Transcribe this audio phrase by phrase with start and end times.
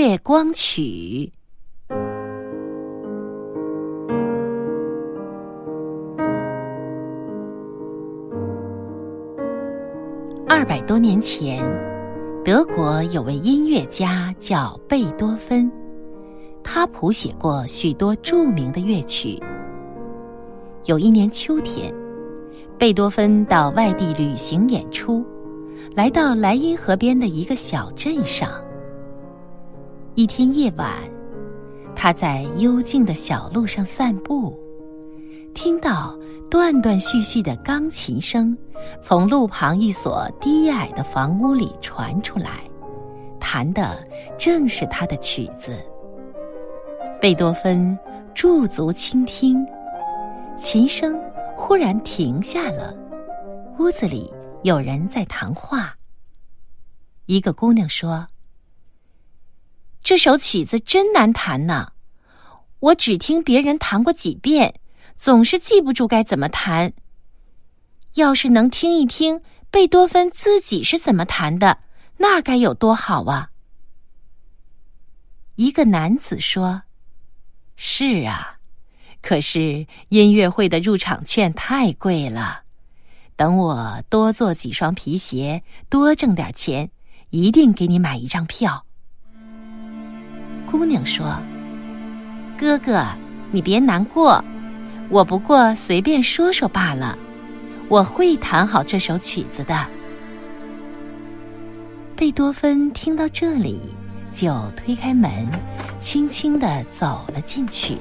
[0.00, 1.32] 月光曲》。
[10.46, 11.64] 二百多年前，
[12.44, 15.68] 德国有位音乐家叫贝多芬，
[16.62, 19.36] 他谱写过许多著名的乐曲。
[20.84, 21.92] 有一年秋天，
[22.78, 25.26] 贝多芬到外地旅行演出，
[25.96, 28.48] 来到莱茵河边的一个小镇上。
[30.18, 30.92] 一天夜晚，
[31.94, 34.58] 他在幽静的小路上散步，
[35.54, 36.18] 听到
[36.50, 38.58] 断断续续的钢琴声
[39.00, 42.68] 从路旁一所低矮的房屋里传出来，
[43.38, 44.04] 弹的
[44.36, 45.78] 正是他的曲子。
[47.20, 47.96] 贝多芬
[48.34, 49.64] 驻足倾听。
[50.56, 51.16] 琴声
[51.56, 52.92] 忽然停下了，
[53.78, 54.28] 屋子里
[54.64, 55.94] 有人在谈话。
[57.26, 58.26] 一个姑娘说
[60.02, 61.92] ：“这首曲子真难弹呢，
[62.80, 64.80] 我只听别人弹过几遍，
[65.16, 66.92] 总是记不住该怎么弹。
[68.14, 71.78] 要是能听一听贝多芬自己是怎么弹的，
[72.16, 73.50] 那该有多好啊！”
[75.56, 76.82] 一个男子说
[77.76, 78.54] ：“是啊。”
[79.20, 82.62] 可是音乐会的入场券太贵了，
[83.34, 86.88] 等我多做几双皮鞋，多挣点钱，
[87.30, 88.86] 一定给你买一张票。
[90.70, 91.34] 姑娘说
[92.58, 93.04] ：“哥哥，
[93.50, 94.44] 你别难过，
[95.08, 97.18] 我不过随便说说罢了，
[97.88, 99.86] 我会弹好这首曲子的。”
[102.14, 103.80] 贝多芬听到这里，
[104.32, 105.46] 就推开门，
[105.98, 107.96] 轻轻的走了进去。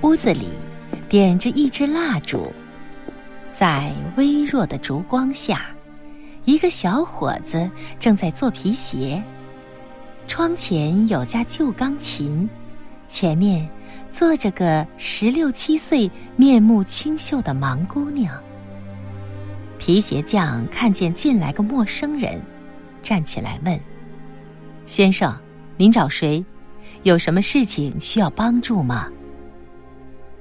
[0.00, 0.48] 屋子里
[1.08, 2.52] 点着一支蜡烛，
[3.52, 5.66] 在微弱的烛光下，
[6.44, 9.22] 一个小伙子正在做皮鞋。
[10.28, 12.48] 窗前有架旧钢琴，
[13.08, 13.66] 前面
[14.10, 18.38] 坐着个十六七岁、面目清秀的盲姑娘。
[19.78, 22.40] 皮鞋匠看见进来个陌生人，
[23.02, 23.80] 站起来问
[24.86, 25.34] ：“先生，
[25.78, 26.44] 您找谁？
[27.04, 29.08] 有什么事情需要帮助吗？”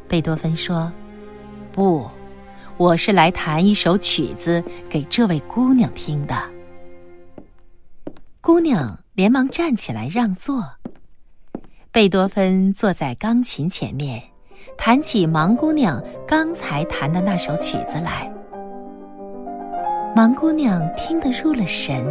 [0.06, 0.92] 贝多芬说
[1.72, 2.06] ：“不，
[2.76, 6.36] 我是来弹一首曲子给这位姑娘听的。”
[8.42, 10.64] 姑娘连忙站起来让座。
[11.92, 14.22] 贝多芬坐在钢琴前面，
[14.78, 18.32] 弹起盲姑娘刚才弹的那首曲子来。
[20.16, 22.06] 盲姑娘听得入了神，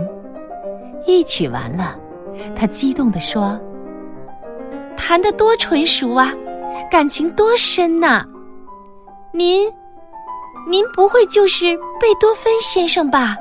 [1.07, 1.97] 一曲完了，
[2.57, 3.57] 她激动地说
[4.99, 6.35] ：“弹得多纯熟啊！”
[6.91, 8.27] 感情多深呐！
[9.33, 9.73] 您，
[10.69, 13.37] 您不会就是贝多芬先生吧？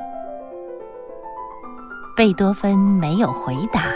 [2.16, 3.92] 贝多芬没有回答，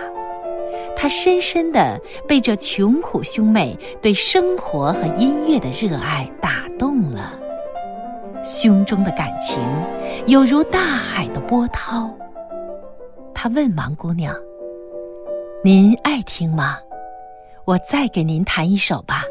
[0.94, 1.98] 他深深的
[2.28, 7.32] 被这穷苦兄妹对生活和音乐的热爱打动了，
[8.44, 9.58] 胸中的感情
[10.26, 12.14] 有如大海的波涛。
[13.32, 14.36] 他问盲姑娘
[15.64, 16.76] ：“您爱听吗？”
[17.64, 19.24] 我再给您弹一首吧。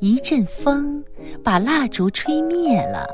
[0.00, 1.02] 一阵风
[1.42, 3.06] 把蜡烛吹灭了，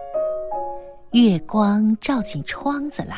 [1.13, 3.17] 月光照进窗子来，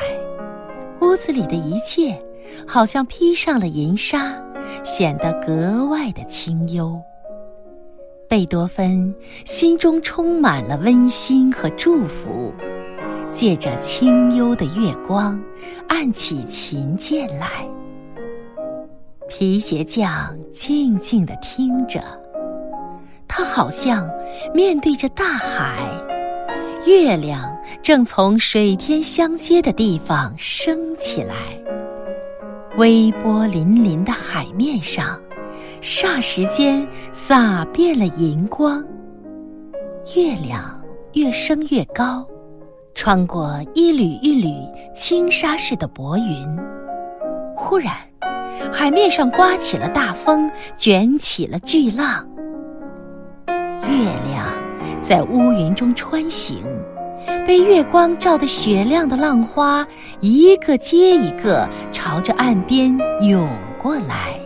[1.01, 2.19] 屋子里的一切
[2.67, 4.33] 好像披上了银纱，
[4.83, 6.99] 显得格外的清幽。
[8.27, 9.13] 贝多芬
[9.45, 12.51] 心中充满了温馨和祝福，
[13.31, 15.39] 借着清幽的月光，
[15.87, 17.67] 按起琴键来。
[19.29, 22.01] 皮鞋匠静静地听着，
[23.27, 24.09] 他好像
[24.53, 25.89] 面对着大海，
[26.85, 31.35] 月亮正从水天相接的地方升起来，
[32.77, 35.19] 微波粼粼的海面上，
[35.81, 38.83] 霎时间洒遍了银光。
[40.15, 40.81] 月亮
[41.13, 42.27] 越升越高，
[42.93, 44.49] 穿过一缕一缕
[44.95, 46.59] 轻纱似的薄云，
[47.55, 47.93] 忽然。
[48.71, 52.25] 海面上刮起了大风，卷起了巨浪。
[53.47, 53.95] 月
[54.27, 54.47] 亮
[55.01, 56.63] 在乌云中穿行，
[57.45, 59.85] 被月光照得雪亮的浪花
[60.19, 63.47] 一个接一个朝着岸边涌
[63.81, 64.39] 过来。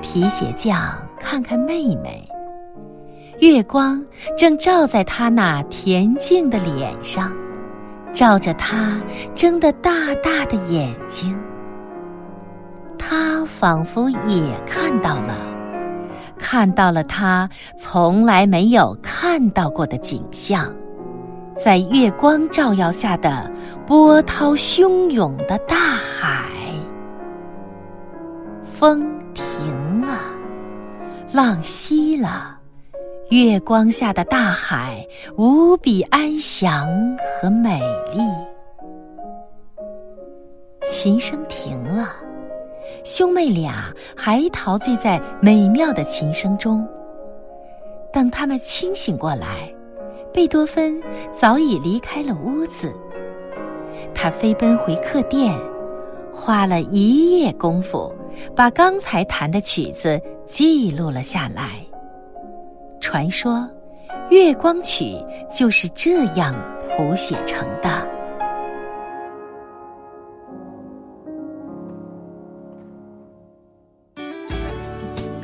[0.00, 2.28] 皮鞋匠看看妹妹，
[3.40, 4.02] 月光
[4.38, 7.32] 正照在她那恬静的脸上，
[8.12, 9.00] 照着她
[9.34, 11.36] 睁得大大的眼睛。
[12.98, 15.36] 他仿佛也看到了，
[16.38, 17.48] 看到了他
[17.78, 20.72] 从来没有看到过的景象，
[21.58, 23.50] 在月光照耀下的
[23.86, 26.44] 波涛汹涌的大海。
[28.72, 30.18] 风停了，
[31.32, 32.58] 浪息了，
[33.30, 35.02] 月光下的大海
[35.36, 36.86] 无比安详
[37.40, 37.80] 和美
[38.14, 38.20] 丽。
[40.88, 42.10] 琴声停了，
[43.04, 46.86] 兄妹俩还陶醉在美妙的琴声中。
[48.12, 49.72] 等他们清醒过来，
[50.32, 51.00] 贝多芬
[51.32, 52.92] 早已离开了屋子。
[54.14, 55.54] 他飞奔回客店，
[56.32, 58.14] 花了一夜功夫，
[58.54, 61.80] 把刚才弹的曲子记录了下来。
[63.00, 63.68] 传说，
[64.30, 65.04] 《月光曲》
[65.54, 66.54] 就是这样
[66.96, 68.05] 谱写成的。